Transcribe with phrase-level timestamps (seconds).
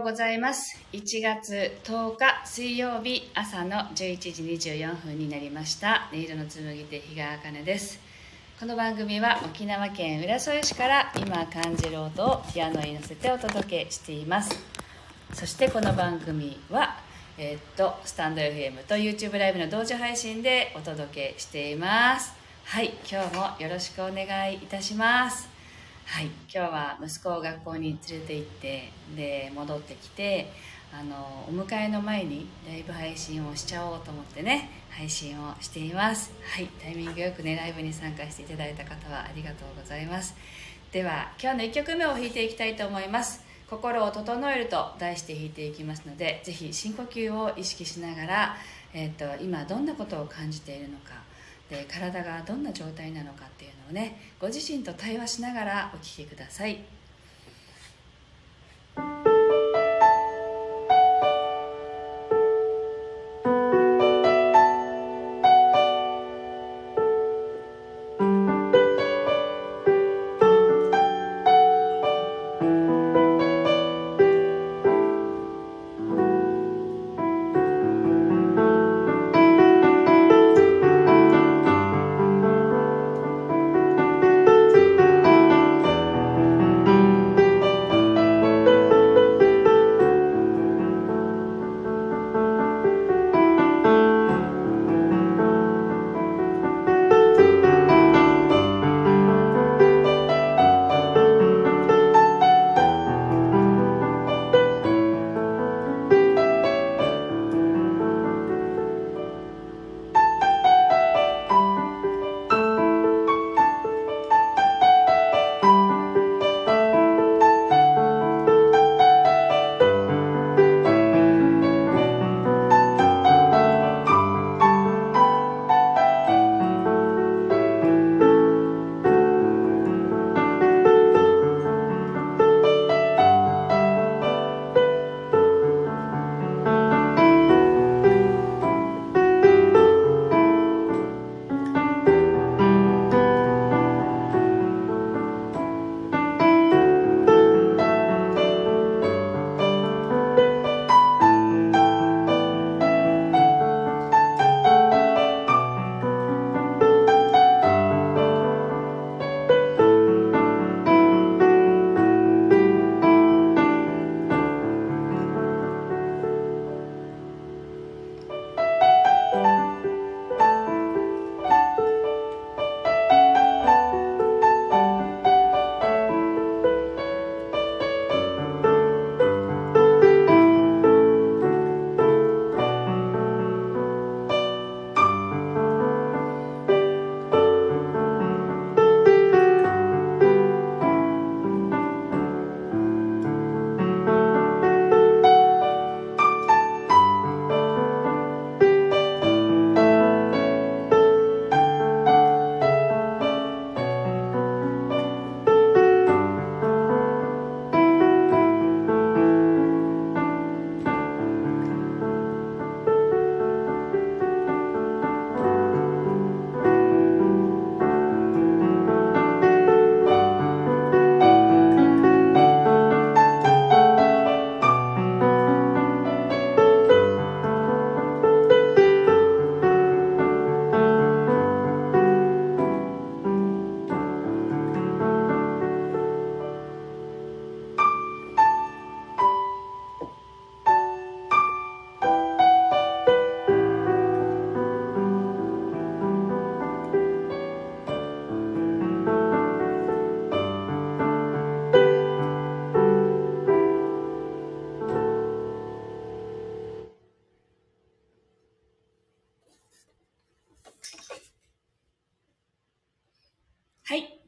[0.00, 0.78] うございます。
[0.92, 6.08] 1月10日水曜日朝の11時24分になりました。
[6.12, 8.00] 音色の紡手日川茜です。
[8.58, 14.58] この番組は沖縄県浦添市から今感じる音をピアノに乗せてお届けしています。
[15.34, 16.96] そしてこの番組は、
[17.36, 22.32] えーっと、スタンド FM と YouTube ライブの同時配信でお届けしています。
[22.64, 25.49] はい、今日もよろしくお願いいたします。
[26.10, 30.50] はい、今日は息子を学校に連れて行ってで戻ってきて
[30.92, 36.32] あのお迎えの前にライブ配信をしちゃおうと思ってね配信をしています。
[36.42, 36.66] はい。
[36.82, 40.34] タイミングよくねライブに参加していただいた方はありがとうございます。
[40.90, 43.44] では今日の1曲目を弾いていきたいと思います。
[43.70, 48.56] 心を整えると題して弾いていきますのでぜひ深呼吸を意識しながら、
[48.92, 51.12] えー、と今どんなことを感じているのか
[51.70, 56.99] で体がどんな状態なのかっていうのをねご自身と対話しながらお聴きください。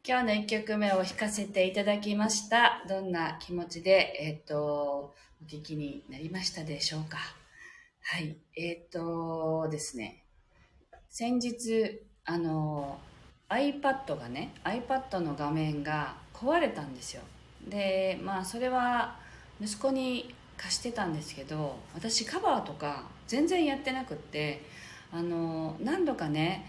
[0.04, 2.82] 今日の1曲目を弾かせていただきました。
[2.88, 5.14] どんな気持ちでえっ、とお
[5.46, 7.18] 聞きになりましたでしょうか。
[8.02, 8.36] はい。
[8.56, 10.24] えっ、とですね。
[11.08, 12.98] 先日あの
[13.48, 17.22] iPad がね iPad の画面が壊れたんですよ。
[17.68, 19.20] でまあそれは
[19.60, 24.64] 息子に貸してたんですけど私カバーとか全然やってなくって
[25.12, 26.66] あの何度かね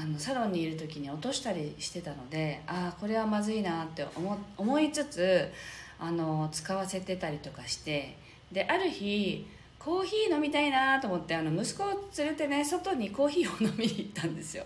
[0.00, 5.52] あのサロンにいる時に落としたりしてたのでああこれはまずいなって思思いつつ
[5.98, 8.16] あの使わせてたりとかして
[8.50, 9.46] である日
[9.78, 11.86] コーヒー飲みたいなと思ってあの息子を
[12.16, 14.64] 連れてね外にコーヒーを飲みに行ったんですよ。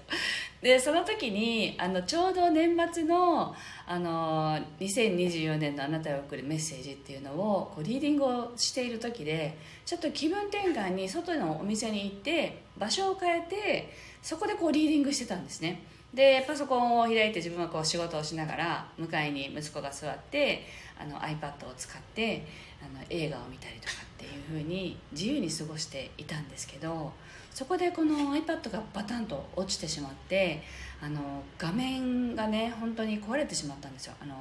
[0.61, 3.55] でその時にあのちょうど年末の
[3.87, 13.93] あの2024年のあなたへ送るメッセージっていうのをこうリーディングをしている時でちょっと気分転換に外のお店に行って場所を変えて
[14.25, 15.83] そこでこうリーディングしてたんですね。
[16.15, 20.65] でパソコンを開いて自分はこう仕事をしながら向かいに息子が座って
[20.99, 22.47] あの iPad を使って
[22.81, 27.13] あの映画を見たりとかっていうふうに自由に過ごしていたんですけど
[27.51, 30.63] そこでこの iPad がバタンと落ちてしまって
[31.03, 34.15] あの画面がね本当に壊れてしまったんですよ。
[34.23, 34.35] あの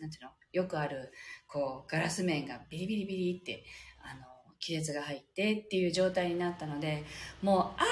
[0.00, 0.30] なんていうの？
[0.52, 1.12] よくある
[1.46, 3.64] こうガラス面がビリビリビリって
[4.02, 4.26] あの
[4.60, 7.04] 亀裂が入ってっていう状態になったので
[7.40, 7.84] もうああ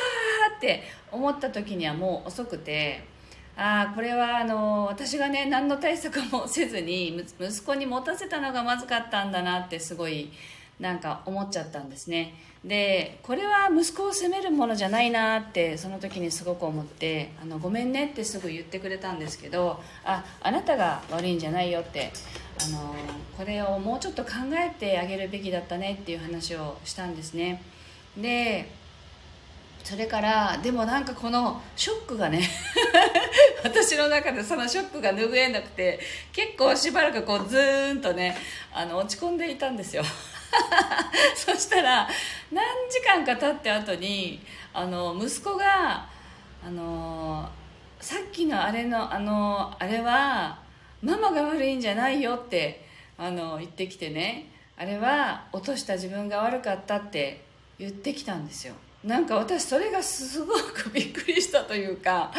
[0.59, 0.83] って
[1.13, 3.05] 思った時にはもう遅くて
[3.57, 10.31] ああこれはあの私がね何の対策もせずに息子に持たせたのがまずかったんだなってすごい
[10.79, 12.35] なんか思っちゃったんですね。
[12.65, 22.13] でこれは息子を責めるものじゃないなってその時にすごく思ってあのごめんねってすぐ言ってくれたんですけどああなたが悪いんじゃないよって
[22.65, 22.95] あの
[23.37, 27.63] これをもうちょっと考えてあげるべきだったねっていう話をしたんですね。
[28.17, 28.69] で
[29.89, 32.43] それからでもなんかこのショックがね
[33.65, 35.99] 私の中でそのショックが拭えなくて
[36.31, 38.37] 結構しばらくこうズーンとね
[38.71, 40.05] あの落ち込んでいたんですよ。
[41.35, 42.07] そしたら
[42.53, 44.45] 何時間か経って後に
[44.75, 46.07] あの息子が
[46.63, 47.49] あの
[47.99, 50.59] さっきのあれのあのあれは
[51.01, 52.85] ママが悪いんじゃないよって
[53.17, 57.41] あの言ってきてねあれは落とした自分が悪かったって
[57.79, 58.75] 言ってきたんですよ。
[59.05, 62.33] なんか私それがすごくびっくりしたというか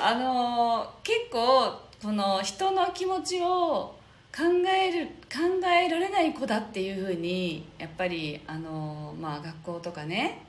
[0.00, 3.96] あの結構この人の気持ちを
[4.34, 10.46] 考える考えられない子だっていうふうにやっぱりあの、まあ、学校とかね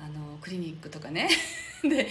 [0.00, 1.28] あのクリニックとかね
[1.82, 2.08] で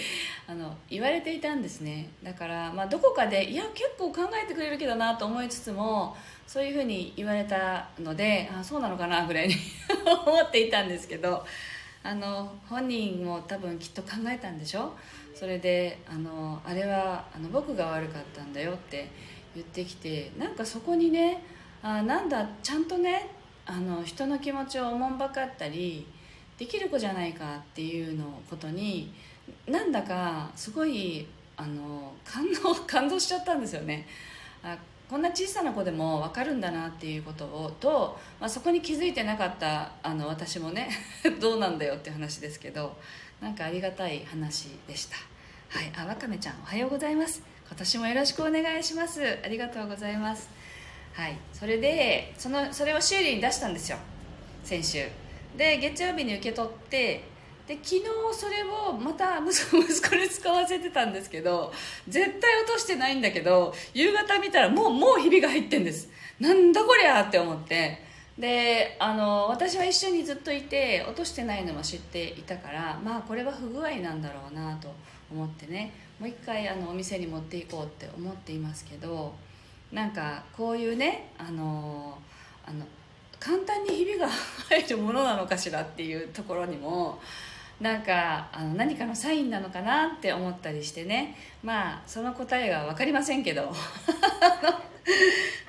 [0.47, 2.09] あの言われていたんですね。
[2.23, 6.15] だから、まあ、どこかでいや結構考えてくれるけどなと思いつつも
[6.45, 9.55] そういうふうに言われたのであそうなのかなぐらいに
[10.25, 11.45] 思っていたんですけど
[12.07, 14.93] あの本人も多分きっと考えたんでしょ？
[15.35, 19.09] それであのあれはあの僕が悪かったんだよって
[19.53, 21.43] 言ってきてなんかそこにね
[21.83, 23.29] あなんだちゃんとね
[23.65, 26.07] あの人の気持ちをおもんばかったり
[26.57, 29.13] できる子じゃないかっていうのことに
[29.67, 34.07] なんだかすごいあの感動 感動しちゃったんですよね。
[34.63, 34.77] あ
[35.09, 40.89] こんな小さな子でも分かるんだなっていうことをと、まあ、そこに気づいてなかったあの私もね
[41.39, 42.97] どうなんだよって話ですけど
[43.41, 45.15] なんかありがたい話でした。
[45.69, 45.91] はい。
[45.95, 47.41] あわかめちゃんおはようございます。
[47.67, 49.39] 今年もよろしくお願いします。
[49.43, 50.49] ありがとうございます。
[51.13, 51.37] はい。
[51.53, 53.97] それでそのそれを修理に出したんですよ。
[54.63, 55.07] 先週。
[55.55, 57.23] で月曜日に受け取って
[57.67, 61.73] で昨日それをまた 息子に使わせてたんですけど
[62.07, 66.09] 絶対落としてないんだけど夕方見たらもうもうひびが入ってんです。
[66.39, 68.05] なんだこりゃって思って。
[68.37, 74.93] であの私は一緒にずっといて落としてないのも知っていたからまあこれは不具合なんだろうなと
[75.31, 75.91] 思ってね。
[76.19, 79.33] もう一回あのお店に持っていこうって思っていますけど
[79.91, 82.17] なんかこういうねあの
[82.65, 82.85] あの
[83.39, 84.27] 簡単にひびが
[84.69, 87.19] 入るものなのかしらっていうところにも
[87.79, 91.35] なんかあの何かのサインなのかなって思ったりしてね。
[91.63, 93.71] まあその答えが分かりませんけど。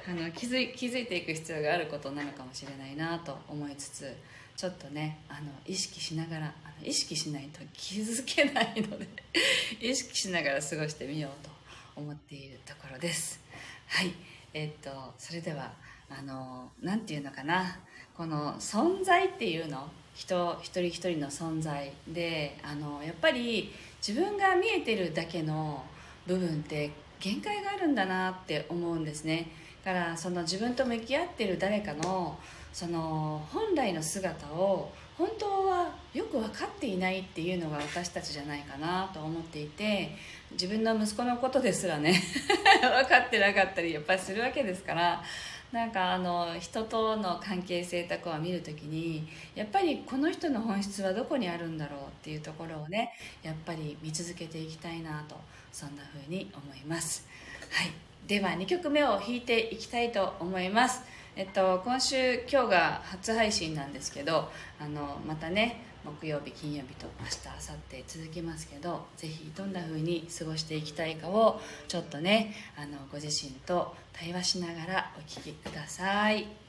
[0.09, 4.17] あの気づい気づいていく必要があることなのかもしれないなと思いつつ
[4.57, 9.07] ちょっとねあの意識しながらあの意識しないと気づけないので
[9.81, 11.50] 意識しながら過ごしてみようと
[11.95, 13.41] 思っているところです。
[13.87, 14.15] はい。
[14.55, 15.75] えー、っとそれでは
[16.09, 17.79] あの何て言うのかな。
[18.17, 19.88] この存在っていうの
[20.19, 21.93] 人一人一人の存在。
[22.09, 23.73] であのやっぱり
[24.07, 25.85] 自分が見えてるだけの
[26.27, 29.49] 部分って限界があるんだなって思うんですね。
[29.85, 32.37] だからその自分と向き合ってる誰かの
[32.73, 40.17] その本来の姿を本当はよく分かっていないっていうのが私たちじゃないかなと思っていて
[40.53, 42.21] 自分の息子のことですらね
[42.83, 45.23] 分かってなかったりやっぱりするわけですから
[45.71, 55.37] なんかあの人との関係性とかを見るときにやっぱりこの人の本質はどこにあるんだろうっていうところをねやっぱり見続けていきたいなと
[55.71, 57.27] そんな風に思います。
[57.71, 57.91] はい。
[58.27, 61.03] では2曲目を弾いていきたいと思います。
[61.38, 76.68] えっと今週今日が初配信なんですけどあのまたね木曜日金曜日と明日明後日続きますけどぜひどんな風に過ごしていきたいかをちょっとねあのご自身と対話しながらお聴きください。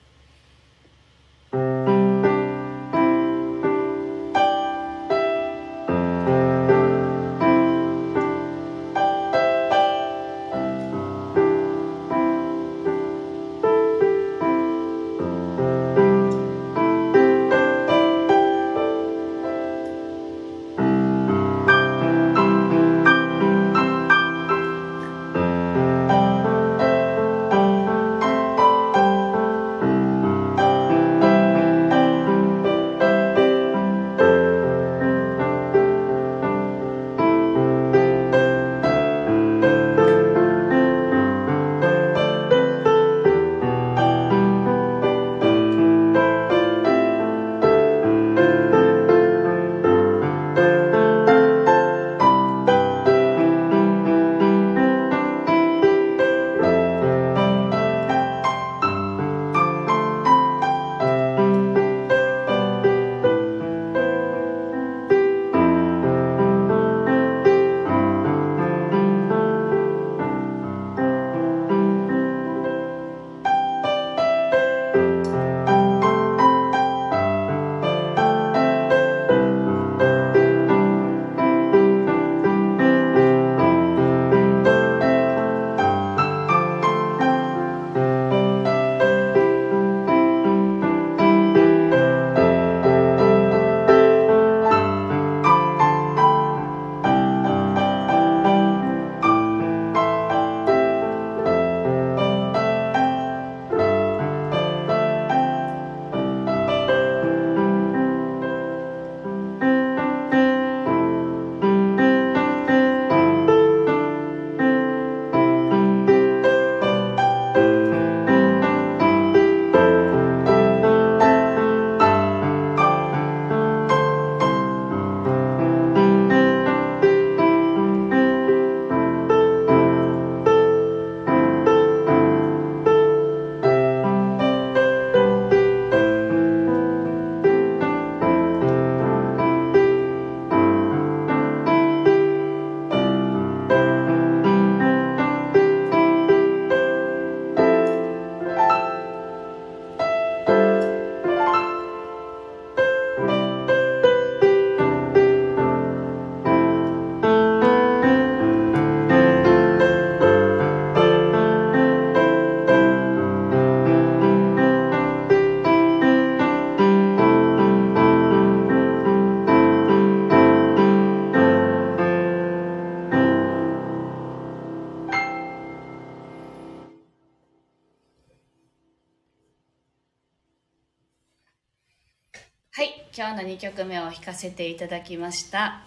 [183.20, 185.82] 今日の2曲目を弾かせていただきました。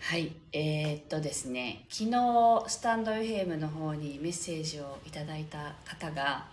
[0.00, 6.46] はいえー、っとですね昨日スタンド FM の方にメッセージをいただいた方が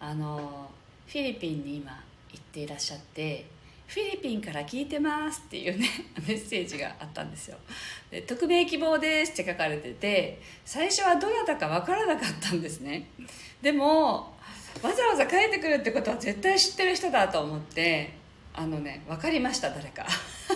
[0.00, 0.70] あの
[1.06, 1.92] フィリピンに今
[2.32, 3.44] 行っていらっしゃって
[3.86, 5.86] フィリピンから聞いてますっていうね
[6.26, 7.58] メッセージがあったんですよ。
[8.10, 13.10] で匿名希望ですって書かれてて最初はどなたか分からなかったんですね。
[13.60, 14.34] でも
[14.82, 18.24] わざわざ帰ってくるってことは絶対知ってる人だと思って
[18.56, 20.06] あのね分かりました誰か。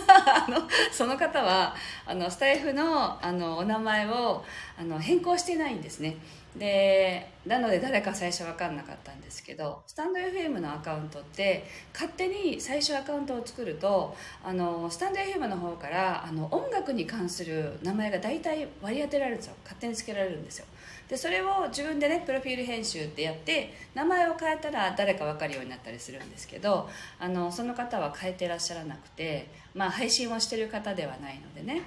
[0.07, 4.43] あのその方はあのスタイフのあのお名前を
[4.77, 6.17] あの変更してないんですね。
[6.55, 19.53] でなので誰か最初分かんなかったんですけどスタンド FM のアカウントって勝手に最初アカウントを作るとあのスタンド FM の方からあの音楽に関する名前が大体割り当てられるんですよ。
[19.63, 20.65] 勝手につけられるんですよ。
[21.11, 26.89] でそれを自分でねプロフィール編集ってやって名前を変えたら誰か分かるようになったりするんですけど
[27.19, 31.81] あのその方は変えてらっしゃらなくて、まあ、配信をしてる方ではないのでね。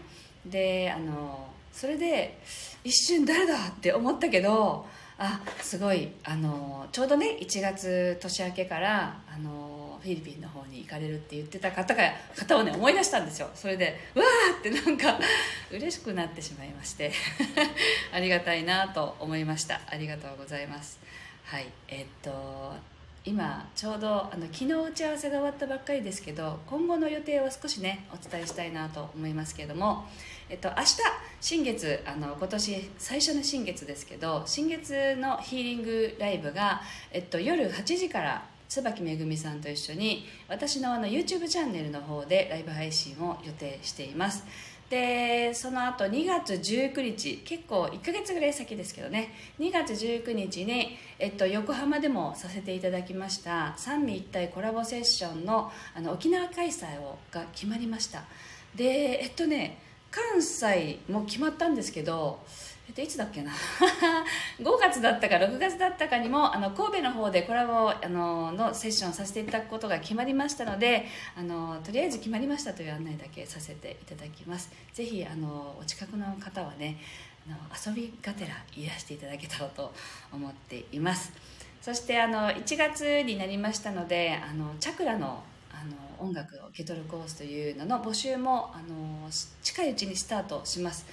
[0.44, 2.38] であのそれで
[2.84, 4.84] 一瞬誰だって思ったけど
[5.16, 9.73] あすごいあのちょうどね1月年明けからあの
[10.04, 12.02] フィリピンの方に行かれるって言ってた方が
[12.36, 13.48] 方をね思い出したんですよ。
[13.54, 15.18] それでうわーってなんか
[15.72, 17.10] 嬉しくなってしまいまして。
[18.12, 19.80] ありがたいなと思いました。
[19.88, 20.98] ありがとうございます。
[21.44, 21.66] はい。
[21.88, 22.74] えっと
[23.24, 30.04] 今ちょうどあの昨日打ち合わせが終わったばっかりですけど今後の予定を少しねお伝えしたいなと思いますけれども、
[30.50, 30.98] えっと、明日
[31.40, 36.82] 新月あの今年最初の新月ですけど新月のヒーリングライブが、
[37.12, 38.44] えっと、夜8時から
[38.74, 44.44] 椿めぐみさんと一緒に私のあの YouTube チャンネルの方でライブ配信を予定しています。
[44.90, 49.32] でその後2月19日結構1ヶ月ぐらい先ですけどね。
[49.60, 58.24] 2月19日に、えっと、横浜でもさせていただきました三位一体コラボセッションのあの沖縄開催をが決まりました。
[58.74, 59.78] でえっとね
[60.10, 62.40] 関西も決まったんですけど
[62.94, 63.52] と、いつだっけな。
[64.60, 74.70] 5月だったか6月だったかにもあの神戸の方でコラボあののセッションをさせていただくことが決まりましたのであのとりあえず決まりましたという案内だけさせていただきます。
[74.92, 76.98] ぜひあのお近くの方はね
[77.46, 79.92] あの遊びがてらいらしていただけたらと
[80.32, 81.32] 思っています。
[81.80, 89.28] そしてあの1月になりましたのであのチャクラのあの音楽を受け取るコースというのの募集もあの
[89.62, 91.04] 近いうちにスタートします。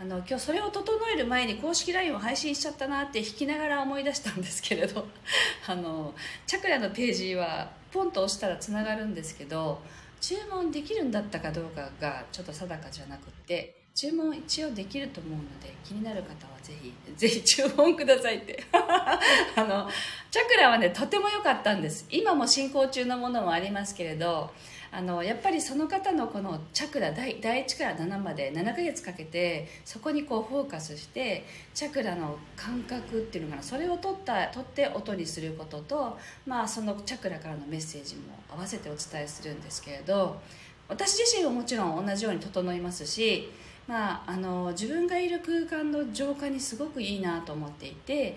[0.00, 5.08] あの今日それを整える前に公式 LINE を配信しちゃったなって弾きながら思い出したんですけれど
[5.66, 6.14] あの
[6.46, 9.82] チャクラのページはポンと押したらつながるんですけど
[10.20, 18.62] 注文できるんだったかどうかがちょっと定かじゃなくて注文一応できると思うので気になる方はぜひぜひ 注文くださいって。
[18.70, 19.90] あの
[20.30, 22.06] チャクラはねとても良かったんです。
[22.08, 24.52] 今も進行中のものもありますけれど
[24.90, 33.62] あのやっぱりその方のこのチャクラ第第1から7まで7ヶ月かけてそこにこうフォーカスしてチャクラの感覚っていうのかな。
[33.62, 40.40] それを取った取って音にすることと、まあ、そのチャクラからのメッセージも合わせてお伝えするんですけれど
[40.88, 43.50] 私自身はもちろん同じように整いますし、
[43.86, 48.36] まあ、あの自分がいる空間の浄化にすごくいいなと思っていて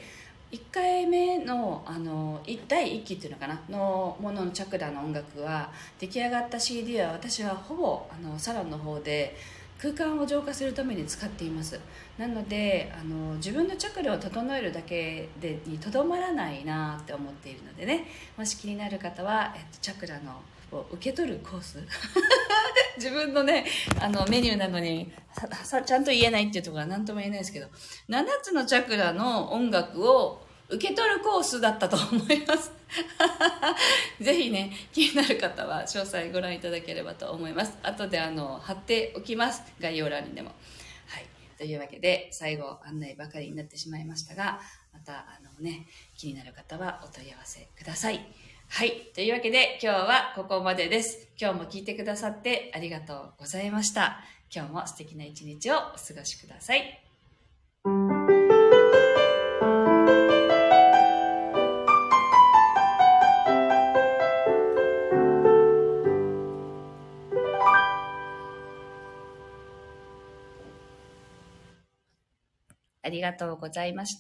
[0.52, 3.62] 1回目のあの第1期っていうのかな？
[3.70, 9.36] のもののチャクラの音楽は出来上がった CD は私はほぼあのサロンの方で
[9.82, 11.80] 空間を浄化するために使っています。
[12.18, 18.06] なのであの自分のチャクラを整えるだけでにとどまらないなって思っているのでね。
[18.38, 21.80] もし気になる方は、えっと、チャクラのを受け取るコース。
[22.98, 23.66] 自分のね
[24.00, 25.12] あのメニューなのに
[25.64, 27.68] さちゃんと言えないっていうところは何とも言えないですけど
[28.10, 32.72] 7つのチャクラの音楽を受け取るコースだったと思います。
[34.22, 37.78] ぜひね気になる方は詳細ご覧いただければと思います。
[37.84, 39.64] 後であの貼っておきます。
[39.80, 40.50] 概要欄にでも。
[41.08, 41.26] はい。
[41.58, 44.62] というわけで最後案内ばかりになってしまいましたが
[44.94, 48.51] またあのね気になる方はお問い合わせください。
[48.74, 49.12] はい。
[49.14, 51.28] というわけで今日はここまでです。
[51.38, 54.22] 今日も聞いてくださってありがとうございました。
[54.50, 57.04] 今日も素敵な一日をお過ごしください。
[73.04, 74.20] ありがとうございました。